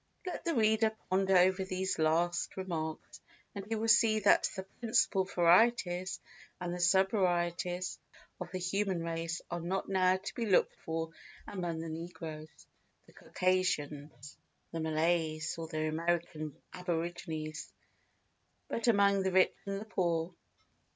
[0.25, 3.21] Let the reader ponder over these last remarks,
[3.53, 6.19] and he will see that the principal varieties
[6.59, 7.99] and sub varieties
[8.39, 11.11] of the human race are not now to be looked for
[11.45, 12.65] among the negroes,
[13.05, 14.37] the Circassians,
[14.71, 17.71] the Malays, or the American aborigines,
[18.69, 20.33] but among the rich and the poor.